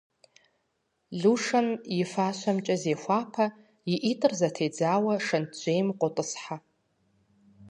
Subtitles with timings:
[1.21, 1.67] Лушэм
[1.97, 3.45] и фащэмкӏэ зехуапэ,
[3.93, 6.57] и ӏитӏыр зэтедзауэ шэнтжьейм къотӏысхьэ.